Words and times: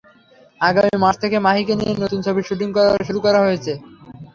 আগামী 0.61 0.95
মার্চ 0.97 1.17
থেকে 1.23 1.37
মাহিকে 1.39 1.73
নিয়ে 1.79 1.93
নতুন 2.03 2.19
ছবির 2.25 2.47
শুটিং 2.47 2.69
শুরু 3.07 3.19
হওয়ার 3.19 3.35
কথা 3.37 3.51
আছে। 3.55 3.73